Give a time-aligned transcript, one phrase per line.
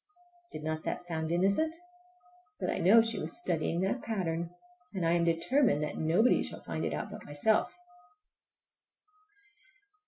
[0.51, 1.75] Did not that sound innocent?
[2.59, 4.49] But I know she was studying that pattern,
[4.95, 7.77] and I am determined that nobody shall find it out but myself!